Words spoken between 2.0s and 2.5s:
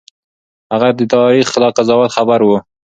خبر و.